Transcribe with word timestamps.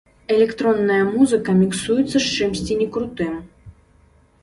Электронная 0.35 1.01
музыка 1.15 1.55
міксуецца 1.61 2.09
з 2.19 2.25
чымсьці 2.35 2.73
некрутым! 2.83 3.33